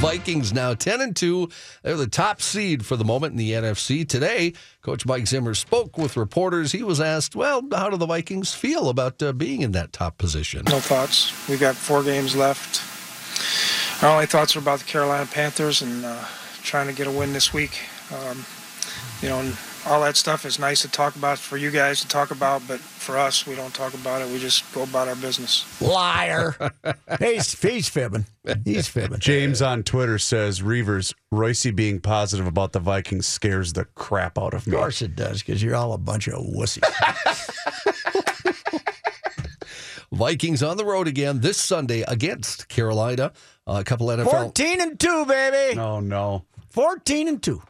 [0.00, 1.48] Vikings now 10 and 2.
[1.82, 4.08] They're the top seed for the moment in the NFC.
[4.08, 6.72] Today, Coach Mike Zimmer spoke with reporters.
[6.72, 10.18] He was asked, well, how do the Vikings feel about uh, being in that top
[10.18, 10.64] position?
[10.68, 11.32] No thoughts.
[11.48, 12.82] We've got four games left.
[14.02, 16.24] Our only thoughts are about the Carolina Panthers and uh,
[16.62, 17.78] trying to get a win this week.
[18.12, 18.44] Um,
[19.22, 19.52] you know,
[19.86, 22.80] all that stuff is nice to talk about for you guys to talk about, but
[22.80, 24.28] for us, we don't talk about it.
[24.28, 25.64] We just go about our business.
[25.80, 26.54] Liar.
[27.18, 28.26] he's, he's fibbing.
[28.64, 29.18] He's fibbing.
[29.18, 34.54] James on Twitter says, Reavers, Royce being positive about the Vikings scares the crap out
[34.54, 34.74] of me.
[34.74, 36.82] Of course it does, because you're all a bunch of wussies.
[40.12, 43.32] Vikings on the road again this Sunday against Carolina.
[43.66, 44.30] Uh, a couple NFL.
[44.30, 45.78] 14 and 2, baby.
[45.78, 46.44] Oh, no.
[46.70, 47.62] 14 and 2.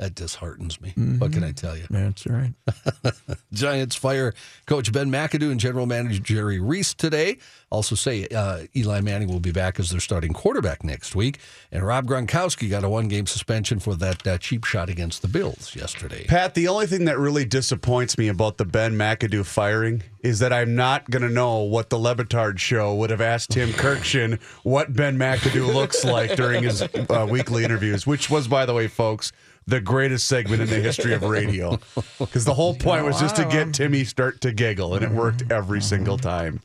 [0.00, 0.94] That disheartens me.
[1.18, 1.84] What can I tell you?
[1.90, 2.54] That's right.
[3.52, 4.32] Giants fire
[4.64, 7.36] coach Ben McAdoo and general manager Jerry Reese today.
[7.68, 11.38] Also say uh, Eli Manning will be back as their starting quarterback next week.
[11.70, 15.28] And Rob Gronkowski got a one game suspension for that uh, cheap shot against the
[15.28, 16.24] Bills yesterday.
[16.24, 20.50] Pat, the only thing that really disappoints me about the Ben McAdoo firing is that
[20.50, 24.40] I'm not going to know what the Le Batard show would have asked Tim Kurkjian
[24.62, 28.88] what Ben McAdoo looks like during his uh, weekly interviews, which was, by the way,
[28.88, 29.32] folks,
[29.70, 31.78] the greatest segment in the history of radio.
[32.18, 35.38] Because the whole point was just to get Timmy start to giggle, and it worked
[35.38, 35.52] mm-hmm.
[35.52, 36.28] every single mm-hmm.
[36.28, 36.60] time.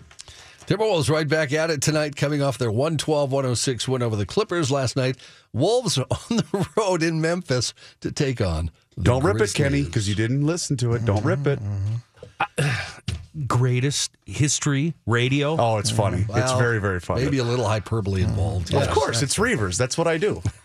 [0.66, 4.72] Timberwolves right back at it tonight, coming off their 112 106 win over the Clippers
[4.72, 5.18] last night.
[5.54, 8.72] Wolves are on the road in Memphis to take on.
[9.02, 11.06] Don't rip it, Kenny, because you didn't listen to it.
[11.06, 11.60] Don't rip it.
[11.60, 12.46] Mm-hmm.
[12.58, 12.72] Uh,
[13.48, 15.58] greatest history radio.
[15.60, 16.22] Oh, it's funny.
[16.22, 17.24] it's Well, very, very funny.
[17.24, 18.74] Maybe a little hyperbole involved.
[18.74, 18.94] Of yes.
[18.94, 19.78] course, it's Reavers.
[19.78, 20.42] That's what I do.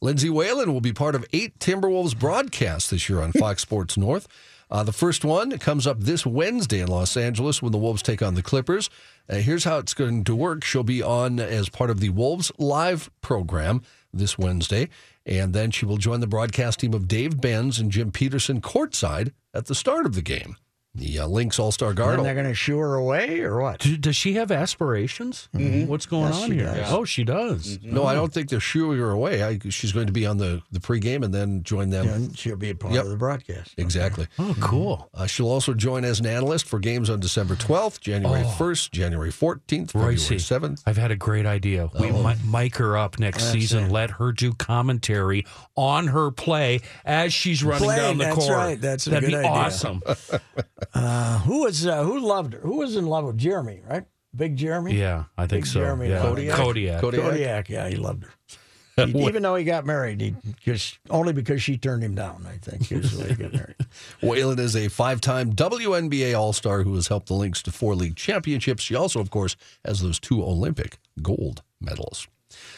[0.00, 4.28] Lindsay Whalen will be part of eight Timberwolves broadcasts this year on Fox Sports North.
[4.70, 8.22] Uh, the first one comes up this Wednesday in Los Angeles when the Wolves take
[8.22, 8.90] on the Clippers.
[9.28, 10.62] Uh, here's how it's going to work.
[10.62, 14.88] She'll be on as part of the Wolves live program this Wednesday,
[15.24, 19.32] and then she will join the broadcast team of Dave Benz and Jim Petersen courtside
[19.54, 20.56] at the start of the game.
[20.94, 22.16] The uh, Lynx All Star Guard.
[22.16, 23.78] And they're going to shoo her away or what?
[23.80, 25.48] D- Does she have aspirations?
[25.52, 26.64] What's going Yes, on here?
[26.64, 26.92] does.
[26.92, 27.78] Oh, she does.
[27.82, 29.42] No, I don't think they're shooing her away.
[29.44, 32.08] I, she's going to be on the, the pregame and then join them.
[32.08, 33.04] And she'll be a part Yep.
[33.04, 33.74] of the broadcast.
[33.76, 34.26] Exactly.
[34.40, 35.08] Oh, cool.
[35.14, 39.30] Uh, she'll also join as an analyst for games on December 12th, January 1st, January
[39.30, 40.82] 14th, February Royce, 7th.
[40.86, 41.90] I've had a great idea.
[42.00, 42.22] We Oh.
[42.22, 43.84] might mic her up next That's season.
[43.84, 43.92] it.
[43.92, 45.46] Let her do commentary
[45.76, 48.56] on her play as she's running Play, down the that's court.
[48.56, 48.80] right.
[48.80, 49.50] That's a That'd good be idea.
[49.50, 50.02] awesome.
[50.94, 52.60] Uh, who was uh, who loved her?
[52.60, 53.80] Who was in love with Jeremy?
[53.88, 54.94] Right, Big Jeremy.
[54.98, 55.80] yeah, I think Big so.
[55.80, 56.22] Jeremy yeah.
[56.22, 56.56] Kodiak.
[56.56, 57.00] Kodiak.
[57.00, 57.22] Kodiak.
[57.24, 57.68] Kodiak.
[57.68, 58.30] Yeah, he loved her.
[59.06, 62.44] He- even though he got married, he just only because she turned him down.
[62.48, 63.76] I think is the way he got married.
[64.22, 67.94] Whalen is a five time WNBA All Star who has helped the Lynx to four
[67.94, 68.82] league championships.
[68.82, 72.26] She also, of course, has those two Olympic gold medals.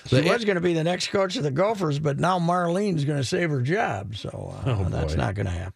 [0.08, 3.06] She The- was going to be the next coach of the Gophers, but now Marlene's
[3.06, 4.28] going to save her job, so
[4.66, 5.20] uh, Oh, that's boy.
[5.22, 5.72] not going to happen.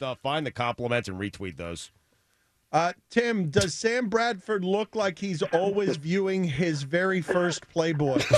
[0.00, 1.90] Uh, find the compliments and retweet those.
[2.72, 8.20] Uh, Tim, does Sam Bradford look like he's always viewing his very first Playboy?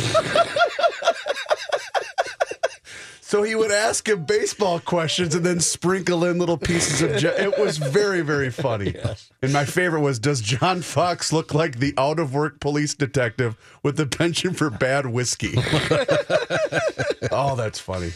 [3.32, 7.16] So he would ask him baseball questions and then sprinkle in little pieces of.
[7.18, 8.94] Jo- it was very, very funny.
[9.42, 13.56] And my favorite was Does John Fox look like the out of work police detective
[13.82, 15.54] with the penchant for bad whiskey?
[17.32, 18.12] oh, that's funny.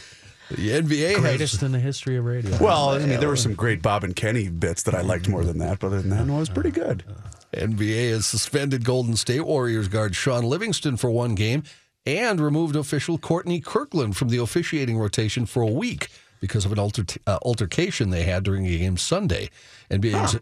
[0.50, 1.62] The NBA Greatest has.
[1.62, 2.56] in the history of radio.
[2.61, 5.44] Well, I mean, there were some great Bob and Kenny bits that I liked more
[5.44, 7.02] than that, but other than that, it was pretty good.
[7.52, 11.62] NBA has suspended Golden State Warriors guard Shaun Livingston for one game
[12.04, 16.09] and removed official Courtney Kirkland from the officiating rotation for a week
[16.40, 19.50] because of an alter- uh, altercation they had during a game Sunday.
[19.90, 20.37] NBA ex-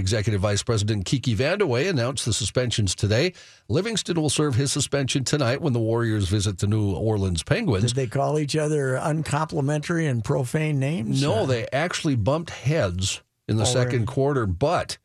[0.00, 3.32] Executive Vice President Kiki VanDeWeghe announced the suspensions today.
[3.68, 7.92] Livingston will serve his suspension tonight when the Warriors visit the New Orleans Penguins.
[7.92, 11.20] Did they call each other uncomplimentary and profane names?
[11.20, 14.06] No, Uh, they actually bumped heads in the Oh, second really?
[14.06, 14.98] quarter, but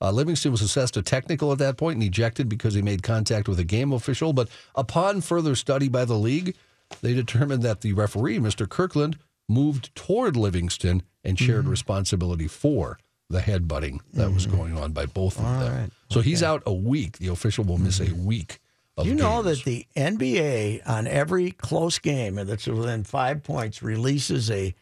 [0.00, 3.46] uh, Livingston was assessed a technical at that point and ejected because he made contact
[3.46, 4.32] with a game official.
[4.32, 6.56] But upon further study by the league,
[7.02, 8.66] they determined that the referee, Mr.
[8.66, 9.18] Kirkland,
[9.50, 11.70] moved toward Livingston and shared Mm-hmm.
[11.72, 12.98] responsibility for
[13.30, 15.72] the headbutting that was going on by both of them.
[15.72, 15.90] right.
[16.10, 17.18] So he's out a week.
[17.18, 18.58] The official will miss a week.
[18.96, 19.58] Of you know games.
[19.58, 24.74] that the NBA on every close game that's within five points releases a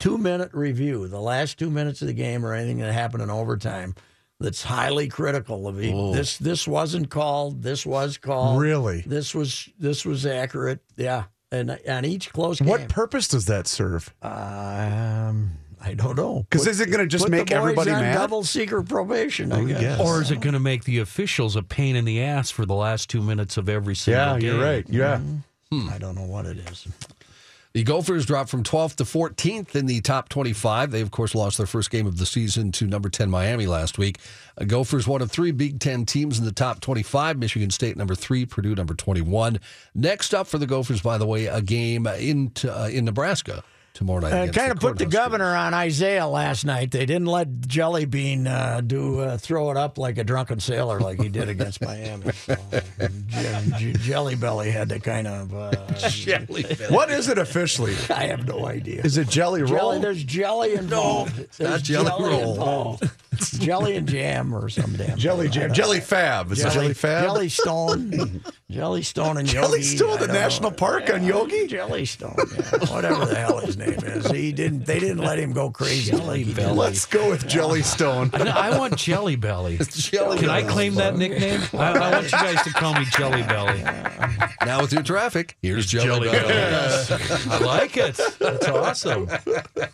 [0.00, 3.30] two minute review, the last two minutes of the game or anything that happened in
[3.30, 3.94] overtime.
[4.40, 6.14] That's highly critical of Whoa.
[6.14, 6.38] this.
[6.38, 7.62] This wasn't called.
[7.62, 8.58] This was called.
[8.58, 9.02] Really?
[9.02, 10.80] This was this was accurate.
[10.96, 12.68] Yeah, and on each close game.
[12.68, 14.14] What purpose does that serve?
[14.22, 15.50] Um,
[15.82, 16.46] I don't know.
[16.50, 18.14] Because is it gonna just put make the boys everybody on mad?
[18.14, 19.52] Double secret probation.
[19.52, 20.00] I guess.
[20.00, 22.74] Or is it going to make the officials a pain in the ass for the
[22.74, 24.42] last two minutes of every single Yeah, game?
[24.42, 24.86] Yeah, you're right.
[24.88, 25.20] Yeah.
[25.92, 26.86] I don't know what it is.
[27.72, 30.90] The Gophers dropped from 12th to 14th in the top 25.
[30.90, 33.96] They, of course, lost their first game of the season to number 10 Miami last
[33.96, 34.18] week.
[34.66, 37.38] Gophers, one of three Big Ten teams in the top 25.
[37.38, 38.44] Michigan State, number three.
[38.44, 39.60] Purdue, number 21.
[39.94, 43.62] Next up for the Gophers, by the way, a game in, uh, in Nebraska
[43.94, 44.32] tomorrow night.
[44.32, 46.90] Uh, against kind of put the governor on Isaiah last night.
[46.90, 51.00] They didn't let Jelly Bean uh, do uh, throw it up like a drunken sailor
[51.00, 52.32] like he did against Miami.
[52.46, 52.56] So,
[53.28, 55.54] J- J- Jelly Belly had to kind of.
[55.54, 55.70] Uh,
[56.90, 57.94] What is it officially?
[58.10, 59.02] I have no idea.
[59.02, 59.70] Is it jelly roll?
[59.92, 61.36] Jelly, there's jelly involved.
[61.56, 62.52] There's not jelly roll.
[62.54, 63.10] involved.
[63.40, 65.52] Jelly and jam or some damn Jelly thing.
[65.52, 66.52] Jam, don't jelly fab.
[66.52, 67.24] Is it jelly fab?
[67.24, 69.96] Jelly Stone, Jelly Stone and Jelly Yogi.
[69.96, 70.76] Stone, the national know.
[70.76, 71.66] park on Yogi?
[71.66, 72.92] Jelly Stone, yeah.
[72.92, 74.30] whatever the hell his name is.
[74.30, 74.86] He didn't.
[74.86, 76.16] They didn't let him go crazy.
[76.16, 76.72] like he did.
[76.72, 78.30] Let's go with Jelly Stone.
[78.34, 79.78] I, I want Jelly Belly.
[79.78, 81.60] Jelly Can I claim that nickname?
[81.72, 83.82] I, I want you guys to call me Jelly Belly.
[84.64, 86.48] Now with your traffic, here's Jelly, Jelly Belly.
[86.48, 87.22] Belly.
[87.50, 88.20] I like it.
[88.38, 89.28] That's awesome.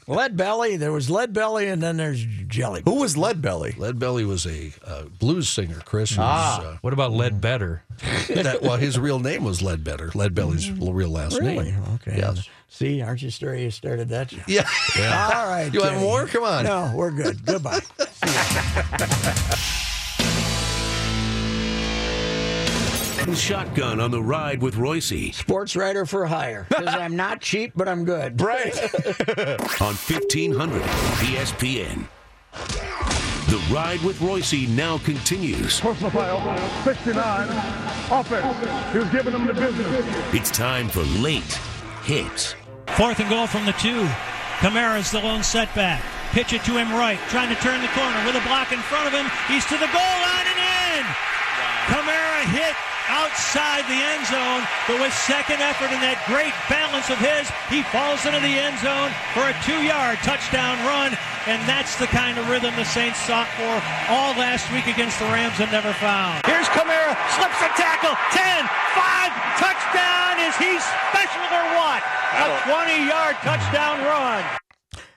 [0.06, 0.76] Lead Belly.
[0.76, 2.82] There was Lead Belly, and then there's Jelly.
[2.84, 3.74] Who was Lead Belly?
[3.78, 6.10] Lead Belly was a uh, blues singer, Chris.
[6.10, 6.60] who's, Ah.
[6.62, 7.82] uh, What about Lead Better?
[8.28, 10.08] that, well, his real name was Ledbetter.
[10.14, 11.70] Leadbelly's real last Really?
[11.72, 11.82] name.
[11.94, 12.16] Okay.
[12.18, 12.48] Yes.
[12.68, 14.28] See, aren't you sorry you started that?
[14.28, 14.40] job?
[14.46, 14.68] Yeah.
[15.34, 15.72] All right.
[15.72, 16.04] You want Kenny.
[16.04, 16.26] more?
[16.26, 16.64] Come on.
[16.64, 17.44] No, we're good.
[17.46, 17.80] Goodbye.
[23.34, 26.64] Shotgun on the ride with Royce Sports writer for hire.
[26.68, 28.40] Because I'm not cheap, but I'm good.
[28.40, 28.72] Right.
[29.80, 32.06] on 1500 ESPN.
[33.68, 35.80] The ride with Royce now continues.
[35.80, 37.48] Personal foul, 69,
[38.10, 38.92] offense.
[38.92, 40.06] He was giving them the business.
[40.32, 41.58] It's time for late
[42.04, 42.54] hits.
[42.96, 44.06] Fourth and goal from the two.
[44.58, 46.02] Kamara's the lone setback.
[46.30, 49.08] Pitch it to him right, trying to turn the corner with a block in front
[49.08, 49.26] of him.
[49.48, 50.60] He's to the goal line and
[50.98, 51.04] in.
[51.90, 52.74] Kamara hit
[53.08, 57.86] outside the end zone, but with second effort and that great balance of his, he
[57.94, 61.14] falls into the end zone for a two-yard touchdown run,
[61.46, 63.74] and that's the kind of rhythm the Saints sought for
[64.10, 66.42] all last week against the Rams and never found.
[66.46, 70.42] Here's Kamara, slips a tackle, 10, 5, touchdown.
[70.42, 72.02] Is he special or what?
[72.36, 74.65] A 20-yard touchdown run.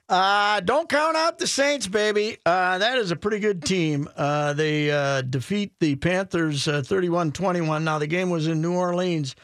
[0.09, 2.37] Uh, don't count out the Saints, baby.
[2.43, 4.09] Uh, that is a pretty good team.
[4.17, 7.83] Uh, they uh, defeat the Panthers uh, 31 21.
[7.83, 9.35] Now, the game was in New Orleans,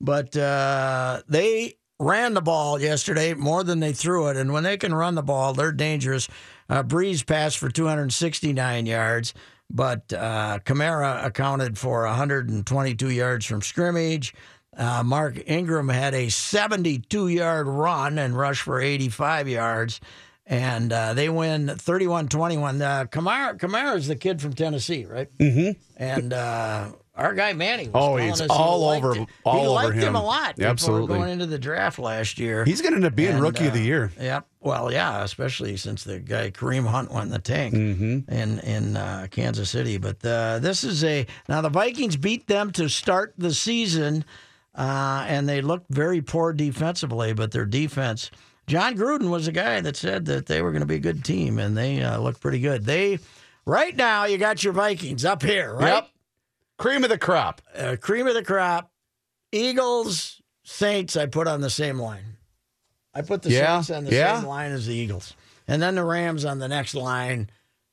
[0.00, 4.36] but uh, they ran the ball yesterday more than they threw it.
[4.36, 6.28] And when they can run the ball, they're dangerous.
[6.70, 9.34] Brees passed for 269 yards,
[9.68, 14.32] but uh, Kamara accounted for 122 yards from scrimmage.
[14.76, 20.00] Uh, Mark Ingram had a 72 yard run and rushed for 85 yards.
[20.46, 22.82] And uh, they win 31 21.
[22.82, 25.28] Uh, Kamara, Kamara is the kid from Tennessee, right?
[25.38, 25.80] Mm-hmm.
[25.96, 29.28] And uh, our guy Manny was Oh, he's us he all liked over- it.
[29.44, 30.14] all he over liked him him.
[30.16, 31.16] a lot Absolutely.
[31.16, 32.64] going into the draft last year.
[32.64, 34.12] He's going to end up being And, Rookie of the uh, Year.
[34.20, 34.46] Yep.
[34.60, 38.32] Well, yeah, especially since the guy Kareem Hunt won the tank Mm-hmm.
[38.32, 39.96] in in uh, Kansas City.
[39.98, 44.24] But uh, this is a now the Vikings beat them to start the season,
[44.74, 47.32] uh, and they looked very poor defensively.
[47.32, 48.30] But their defense,
[48.66, 51.24] Jon Gruden was the guy that said that they were going to be a good
[51.24, 52.84] team, and they uh, looked pretty good.
[52.84, 53.18] They
[53.66, 55.94] right now you got your Vikings up here, right?
[55.94, 56.08] Yep.
[56.78, 57.62] Cream of the crop.
[57.76, 58.90] uh, cream of the crop.
[59.52, 62.36] Eagles, Saints, I put on the same line.
[63.14, 64.38] I put the Yeah, Saints on the yeah.
[64.40, 65.34] same line as the Eagles.
[65.68, 67.50] And then the Rams on the next line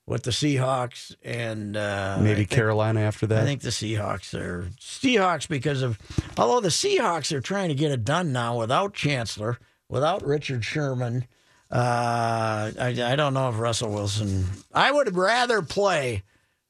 [0.10, 3.44] with the Seahawks and uh, Maybe think- Carolina after that.
[3.44, 5.98] I think the Seahawks are Seahawks because of
[6.38, 11.26] although the Seahawks are trying to get it done now without Chancellor, without Richard Sherman.
[11.72, 14.46] Uh, I, I don't know if Russell Wilson.
[14.74, 16.24] I would rather play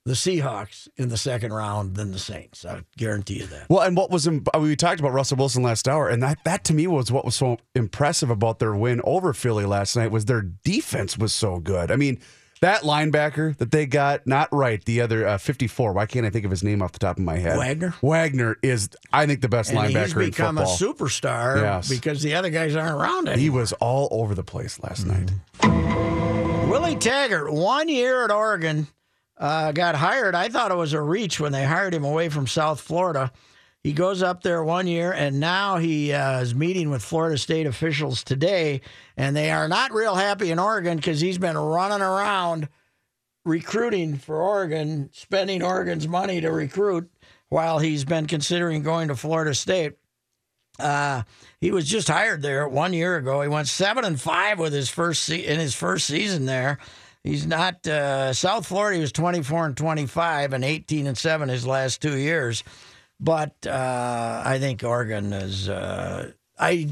[0.06, 2.66] the Seahawks in the second round than the Saints.
[2.66, 3.70] I guarantee you that.
[3.70, 6.66] Well, and what was im- we talked about Russell Wilson last hour, and that that
[6.66, 10.26] to me was what was so impressive about their win over Philly last night was
[10.26, 11.92] their defense was so good.
[11.92, 12.20] I mean,
[12.62, 15.94] that linebacker that they got not right, the other uh, fifty four.
[15.94, 17.58] Why can't I think of his name off the top of my head?
[17.58, 17.96] Wagner?
[18.02, 20.74] Wagner is, I think, the best And linebacker he's in become football.
[20.76, 21.90] a superstar Yes.
[21.90, 23.38] because the other guys aren't around anymore.
[23.40, 25.32] He was all over the place last night.
[26.70, 28.88] Willie Taggart, one year at Oregon,
[29.38, 30.36] uh, got hired.
[30.36, 33.32] I thought it was a reach when they hired him away from South Florida.
[33.84, 37.66] He goes up there one year, and now he uh, is meeting with Florida State
[37.66, 38.82] officials today,
[39.16, 42.68] and they are not real happy in Oregon because he's been running around
[43.46, 47.10] recruiting for Oregon, spending Oregon's money to recruit
[47.48, 49.94] while he's been considering going to Florida State.
[50.78, 51.24] Uh,
[51.60, 53.42] he was just hired there one year ago.
[53.42, 56.80] He went seven and five with his first se- in his first season there.
[57.24, 58.96] He's not uh, South Florida.
[58.96, 62.64] He was twenty four and twenty five and eighteen and seven his last two years.
[63.20, 65.68] But uh, I think Oregon is.
[65.70, 66.90] Uh, I,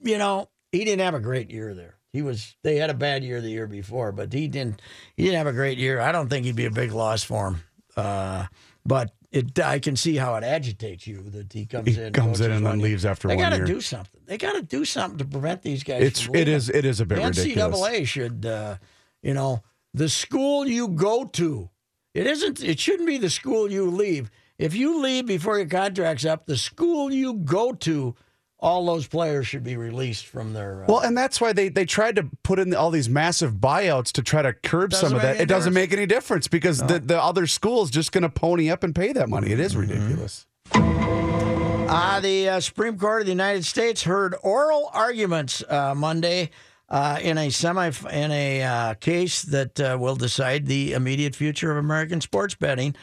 [0.00, 1.94] you know, he didn't have a great year there.
[2.12, 2.56] He was.
[2.62, 4.82] They had a bad year the year before, but he didn't.
[5.16, 6.00] He didn't have a great year.
[6.00, 7.62] I don't think he'd be a big loss for him.
[7.96, 8.46] Uh,
[8.84, 12.40] but it, I can see how it agitates you that he comes He in, comes
[12.40, 13.36] in and then leaves after one.
[13.36, 13.66] they one gotta year.
[13.74, 14.20] do something.
[14.26, 16.02] They got to do something to prevent these guys.
[16.02, 16.20] It's.
[16.22, 16.68] From it is.
[16.70, 17.80] It is a bit The ridiculous.
[17.80, 18.76] NCAA should, uh,
[19.22, 19.62] you know,
[19.94, 21.68] the school you go to.
[22.14, 22.62] It isn't.
[22.62, 24.30] It shouldn't be the school you leave.
[24.58, 28.16] If you leave before your contract's up, the school you go to,
[28.58, 30.82] all those players should be released from their.
[30.82, 34.10] Uh, Well, and that's why they, they tried to put in all these massive buyouts
[34.12, 35.40] to try to curb some of that.
[35.40, 38.68] It doesn't make any difference because the, the other school is just going to pony
[38.68, 39.52] up and pay that money.
[39.52, 39.92] It is Mm-hmm.
[39.92, 40.44] ridiculous.
[40.72, 46.50] Uh, the uh, Supreme Court of the United States heard oral arguments uh, Monday
[46.88, 51.70] uh, in a semi in a uh, case that uh, will decide the immediate future
[51.70, 52.94] of American sports betting.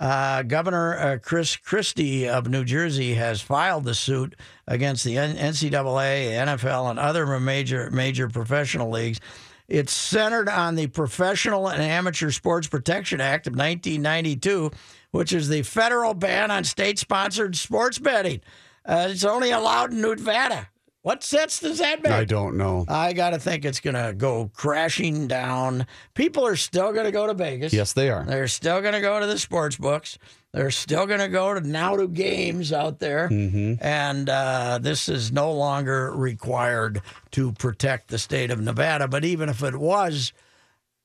[0.00, 4.34] Uh, Governor uh, Chris Christie of New Jersey has filed the suit
[4.66, 9.20] against the NCAA, NFL, and other major major professional leagues.
[9.68, 14.70] It's centered on the Professional and Amateur Sports Protection Act of 1992,
[15.12, 18.40] which is the federal ban on state sponsored sports betting.
[18.86, 20.68] Uh, it's only allowed in Nevada.
[21.02, 22.12] What sense does that make?
[22.12, 22.84] I don't know.
[22.86, 25.86] I got to think it's going to go crashing down.
[26.14, 27.72] People are still going to go to Vegas.
[27.72, 28.24] Yes, they are.
[28.24, 30.18] They're still going to go to the sports books.
[30.52, 33.30] They're still going to go to now to games out there.
[33.30, 33.82] Mm-hmm.
[33.82, 39.08] And uh, this is no longer required to protect the state of Nevada.
[39.08, 40.34] But even if it was,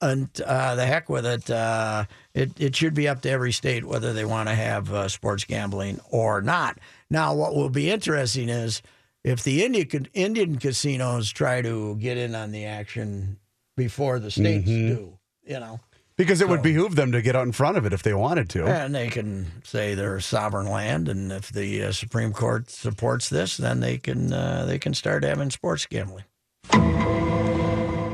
[0.01, 2.03] and uh, the heck with it, uh,
[2.33, 5.45] it, it should be up to every state whether they want to have uh, sports
[5.45, 6.79] gambling or not.
[7.09, 8.81] Now, what will be interesting is
[9.25, 13.37] if the Indian, Indian casinos try to get in on the action
[13.75, 14.87] before the states Mhm.
[14.95, 15.79] do, you know.
[16.17, 18.49] Because it would behoove them to get out in front of it if they wanted
[18.51, 18.65] to.
[18.65, 23.57] And they can say they're sovereign land, and if the uh, Supreme Court supports this,
[23.57, 26.23] then they can uh, they can start having sports gambling.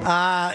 [0.04, 0.54] Uh,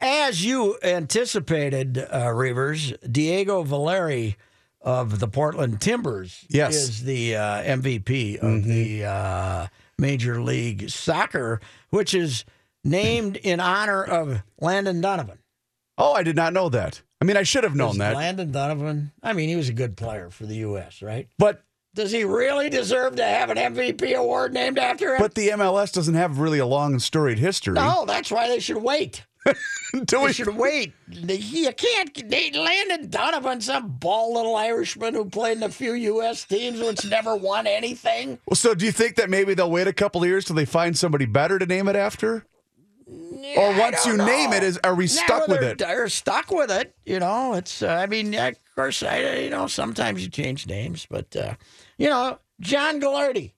[0.00, 4.36] as you anticipated, uh, Reavers, Diego Valeri
[4.80, 6.74] of the Portland Timbers Yes.
[6.74, 9.66] is the uh, MVP of the uh,
[10.02, 11.60] Major League Soccer,
[11.90, 12.44] which is
[12.84, 15.38] named in honor of Landon Donovan.
[15.96, 17.00] Oh, I did not know that.
[17.20, 18.16] I mean, I should have known Is that.
[18.16, 19.12] Landon Donovan.
[19.22, 21.28] I mean, he was a good player for the U.S., right?
[21.38, 21.62] But
[21.94, 25.20] Does he really deserve to have an MVP award named after him?
[25.20, 27.74] but the MLS doesn't have really a long and storied history.
[27.74, 29.24] no, that's why they should wait.
[29.92, 30.94] Until we should wait.
[31.10, 32.30] You can't.
[32.30, 36.44] They, Landon Donovan, some bald little Irishman who played in a few U.S.
[36.44, 38.38] teams, which never won anything.
[38.46, 40.64] Well, so do you think that maybe they'll wait a couple of years till they
[40.64, 42.46] find somebody better to name it after?
[43.56, 44.56] or once you don't name know.
[44.56, 45.76] it, is are we No, stuck with it?
[45.78, 46.94] They're stuck with it.
[47.04, 47.82] You know, it's.
[47.82, 49.40] Uh, I mean, of course, I.
[49.40, 51.54] You know, sometimes you change names, but uh,
[51.98, 53.52] you know, John Gagliardi,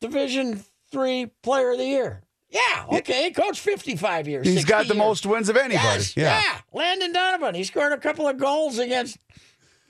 [0.00, 2.22] Division Three Player of the Year.
[2.50, 4.46] Yeah, okay, coach fifty-five years.
[4.46, 4.98] He's got the years.
[4.98, 5.84] most wins of anybody.
[5.84, 6.40] Yes, yeah.
[6.40, 6.58] yeah.
[6.72, 7.54] Landon Donovan.
[7.54, 9.18] He scored a couple of goals against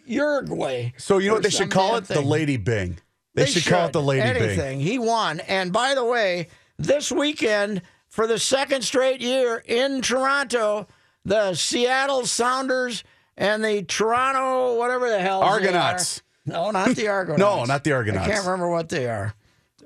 [0.06, 0.92] Uruguay.
[0.96, 2.04] So you know what they should call it?
[2.04, 2.20] The.
[2.20, 2.98] Lady Byng.
[3.34, 4.42] They, should, call it the Lady Byng.
[4.42, 4.80] Anything.
[4.80, 5.38] He won.
[5.40, 10.88] And by the way, this weekend, for the second straight year in Toronto,
[11.24, 13.04] the Seattle Sounders
[13.36, 15.42] and the Toronto, whatever the hell.
[15.42, 16.22] Argonauts.
[16.44, 16.54] They.
[16.54, 17.38] No, not the Argonauts.
[17.38, 18.26] No, not the Argonauts.
[18.26, 19.34] I can't remember what they are.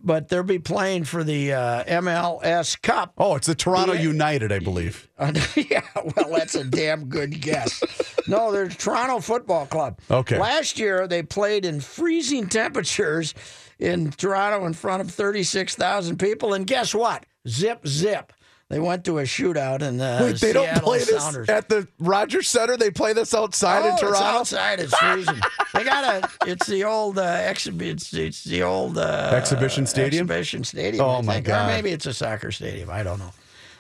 [0.05, 3.13] But they'll be playing for the uh, MLS Cup.
[3.19, 4.03] Oh, it's the Toronto Yeah.
[4.03, 5.09] United, I believe.
[5.57, 5.83] yeah,
[6.17, 7.83] well, that's a damn good guess.
[8.27, 9.99] No, they're Toronto Football Club.
[10.11, 10.39] Okay.
[10.39, 13.35] Last year, they played in freezing temperatures
[13.79, 16.55] in Toronto in front of 36,000 people.
[16.55, 17.25] And guess what?
[17.49, 18.33] Zip, zip.
[18.73, 21.49] They went to a shootout in the Wait, they Seattle don't play this Sounders.
[21.51, 22.79] at the Rogers Center.
[22.79, 24.41] They play this outside oh, in Toronto.
[24.41, 24.81] It's outside.
[24.81, 25.41] It's freezing.
[25.75, 26.31] they got a.
[26.51, 27.97] It's the old uh, exhibition.
[27.97, 30.25] It's, it's the old uh, Exhibition stadium?
[30.25, 31.05] Exhibition stadium.
[31.05, 31.47] Oh, I my think.
[31.49, 31.69] God.
[31.69, 32.89] Or maybe it's a soccer stadium.
[32.89, 33.33] I don't know.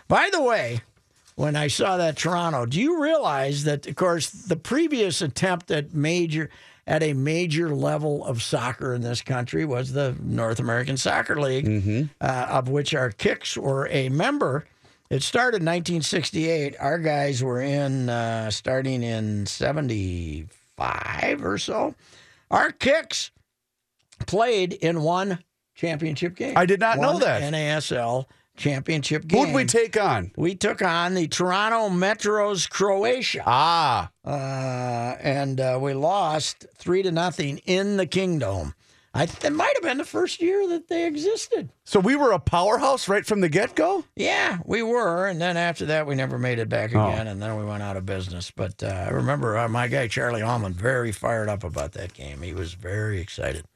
[0.09, 0.83] By the way,
[1.37, 5.95] when I saw that Toronto, do you realize that, of course, the previous attempt at
[5.95, 6.51] major
[6.87, 11.65] at a major level of soccer in this country was the North American Soccer League,
[11.65, 12.03] Mm-hmm.
[12.21, 14.67] uh, of which our Kicks were a member.
[15.13, 16.75] It started in 1968.
[16.81, 21.95] Our guys were in uh, starting in 75 or so.
[22.51, 23.31] Our Kicks
[24.27, 25.41] played in one
[25.75, 26.57] championship game.
[26.57, 27.43] I did not know that.
[27.43, 28.25] NASL
[28.57, 29.49] championship game.
[29.49, 30.33] Who'd we take on?
[30.35, 33.43] We took on the Toronto Metros Croatia.
[33.45, 34.11] Ah.
[34.25, 38.73] Uh, and uh, we lost three to nothing in the Kingdome.
[39.15, 41.69] I it might have been the first year that they existed.
[41.85, 44.05] So we were a powerhouse right from the get go?
[44.17, 47.09] Yeah, we were, and then after that, we never made it back Oh.
[47.11, 48.51] again, and then we went out of business.
[48.51, 52.41] But uh, I remember uh, my guy Charlie Almond very fired up about that game.
[52.41, 53.67] He was very excited.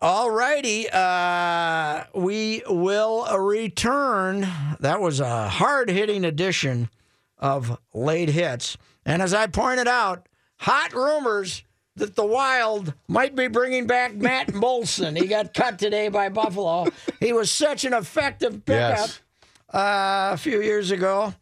[0.00, 4.46] All righty, uh, we will return.
[4.78, 6.88] That was a hard hitting edition
[7.38, 10.28] of late hits, and as I pointed out,
[10.58, 11.64] hot rumors
[11.98, 15.16] that the Wild might be bringing back Matt Moulson.
[15.16, 16.86] He got cut today by Buffalo.
[17.20, 19.20] He was such an effective pickup Yes.
[19.72, 21.34] uh, a few years ago.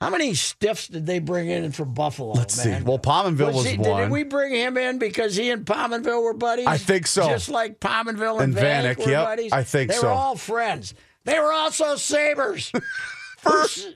[0.00, 2.32] How many stiffs did they bring in from Buffalo?
[2.32, 2.80] Let's man?
[2.80, 2.84] see.
[2.88, 4.00] Well, Pominville was, he- one.
[4.04, 6.66] Did we bring him in because he and Pominville were buddies?
[6.66, 7.28] I think so.
[7.28, 9.52] Just like Pominville and, And Vanek, Vanek, were yep, buddies.
[9.52, 10.02] I think they so.
[10.02, 10.94] They were all friends.
[11.24, 12.72] They were also Sabres.
[13.42, 13.94] First,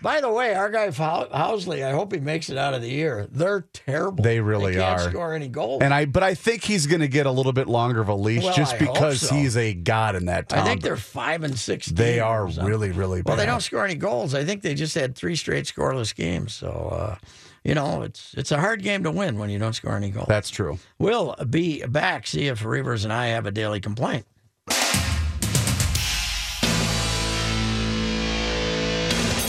[0.00, 3.26] by the way, our guy Housley, I hope he makes it out of the year.
[3.30, 4.22] They're terrible.
[4.22, 4.74] They really are.
[4.74, 5.10] they can't are.
[5.10, 5.82] score any goals.
[5.82, 8.14] And I, but I think he's going to get a little bit longer of a
[8.14, 9.34] leash Well, just I because so.
[9.34, 10.60] he's a god in that town.
[10.60, 11.86] I think they're five and six.
[11.86, 13.30] They are really, really bad.
[13.30, 14.34] Well, they don't score any goals.
[14.34, 16.54] I think they just had three straight scoreless games.
[16.54, 17.16] So, uh,
[17.64, 20.28] you know, it's it's a hard game to win when you don't score any goals.
[20.28, 20.78] That's true.
[20.98, 22.28] We'll be back.
[22.28, 24.26] See if Reavers and I have a daily complaint.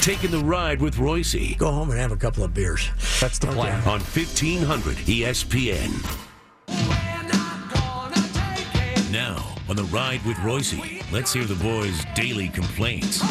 [0.07, 1.57] Taking the ride with Royce.
[1.57, 2.89] Go home and have a couple of beers.
[3.19, 3.75] That's the plan.
[3.81, 5.91] On 1500 ESPN.
[9.11, 10.73] Now, on the ride with Royce,
[11.11, 13.21] let's hear the boys' daily complaints.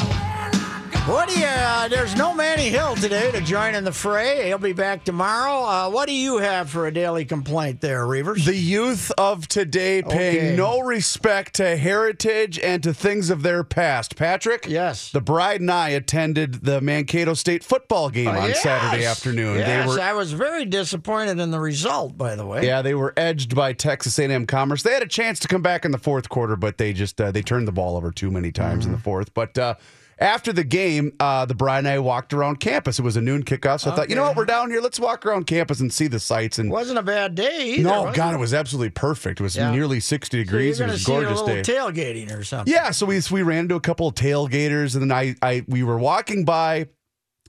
[1.07, 1.46] What do you?
[1.46, 4.46] Uh, there's no Manny Hill today to join in the fray.
[4.46, 5.62] He'll be back tomorrow.
[5.64, 8.44] Uh, what do you have for a daily complaint there, Reavers?
[8.44, 10.57] The youth of today paying Okay.
[10.57, 14.16] no respect to heritage and to things of their past.
[14.16, 14.66] Patrick?
[14.68, 15.12] Yes.
[15.12, 18.62] The bride and I attended the Mankato State football game on Uh, Yes.
[18.64, 19.59] Saturday afternoon.
[19.59, 22.18] Yes, They were I was very disappointed in the result.
[22.18, 24.82] By the way, Yeah, they were edged by Texas A&M Commerce.
[24.82, 27.30] They had a chance to come back in the fourth quarter, but they just uh,
[27.30, 28.96] they turned the ball over too many times in Mm-hmm.
[28.98, 29.34] the fourth.
[29.34, 29.74] But uh,
[30.19, 32.99] after the game, uh, the Brian and I walked around campus.
[32.99, 34.81] It was a noon kickoff, so I thought, you know what, we're down here.
[34.81, 36.59] Let's walk around campus and see the sights.
[36.59, 37.75] And wasn't a bad day.
[37.75, 38.37] Either, no, God, it?
[38.37, 39.41] it was absolutely perfect.
[39.41, 39.71] It was Yeah.
[39.71, 40.79] nearly sixty So degrees.
[40.79, 41.62] you're it was see a gorgeous day.
[41.62, 42.73] tailgating or something.
[42.73, 45.83] Yeah, so we we ran into a couple of tailgaters, and then I, I we
[45.83, 46.87] were walking by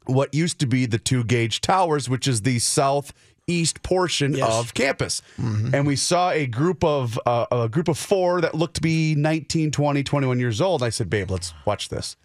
[0.05, 4.49] what used to be the two Gage towers, which is the southeast portion Yes.
[4.51, 8.75] of campus, and we saw a group of uh, a group of four that looked
[8.75, 10.83] to be 19, 20, 21 years old.
[10.83, 12.17] I said, "Babe, let's watch this."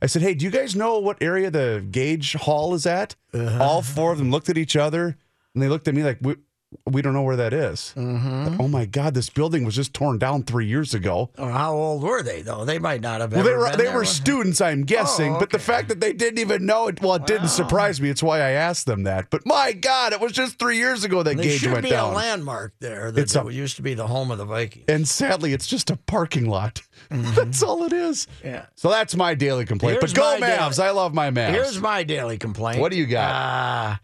[0.00, 3.62] I said, "Hey, do you guys know what area the Gage hall is at?" Uh-huh.
[3.62, 5.16] All four of them looked at each other,
[5.54, 6.18] and they looked at me like,
[6.86, 8.60] "We, don't know where that is." Mm-hmm.
[8.60, 11.30] Oh my God, this building was just torn down three years ago.
[11.38, 12.64] How old were they though?
[12.64, 13.32] They might not have.
[13.32, 16.00] Well, ever they were been they were students, I'm guessing, Oh, but the fact that
[16.00, 18.10] they didn't even know it, well, it didn't surprise me.
[18.10, 19.30] It's why I asked them that.
[19.30, 22.12] But my God, it was just three years ago that Gage should went be down.
[22.12, 24.84] a landmark there that, It's a- used to be the home of the Vikings.
[24.88, 26.82] and sadly, it's just a parking lot.
[27.10, 28.26] that's all it is.
[28.40, 28.48] Mm-hmm.
[28.48, 28.66] Yeah.
[28.74, 29.98] So that's my daily complaint.
[30.00, 30.58] Here's but go my daily-
[30.88, 31.50] I love my Mavs.
[31.50, 32.80] Here's my daily complaint.
[32.80, 33.30] What do you got?
[33.34, 33.96] Uh,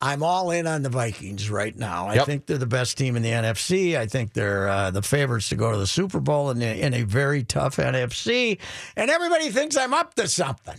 [0.00, 2.06] I'm all in on the Vikings right now.
[2.08, 2.26] I Yep.
[2.26, 3.96] think they're the best team in the NFC.
[3.96, 6.92] I think they're uh, the favorites to go to the Super Bowl in, a- in
[6.92, 8.58] a very tough NFC.
[8.94, 10.78] And everybody thinks I'm up to something.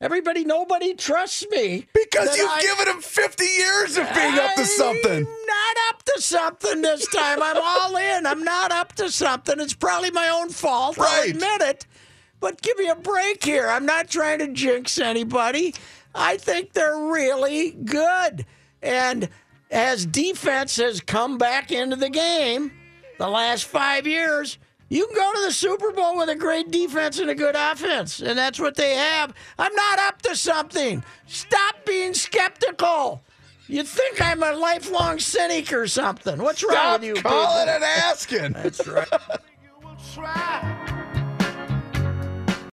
[0.00, 4.64] Everybody, nobody trusts me because you've I- given them 50 years of being up to
[4.66, 5.12] something.
[5.12, 7.42] I'm not up to something this time.
[7.42, 8.26] I'm all in.
[8.26, 9.60] I'm not up to something.
[9.60, 10.98] It's probably my own fault.
[10.98, 11.86] I'll admit it.
[12.40, 13.68] But give me a break here.
[13.68, 15.74] I'm not trying to jinx anybody.
[16.14, 18.46] I think they're really good.
[18.84, 19.28] And
[19.70, 22.70] as defense has come back into the game,
[23.18, 24.58] the last five years,
[24.88, 28.20] you can go to the Super Bowl with a great defense and a good offense,
[28.20, 29.34] and that's what they have.
[29.58, 31.02] I'm not up to something.
[31.26, 33.22] Stop being skeptical.
[33.66, 36.42] You think I'm a lifelong cynic or something?
[36.42, 37.14] What's wrong with you?
[37.14, 37.74] calling people?
[37.74, 38.52] and asking.
[38.52, 39.08] That's right.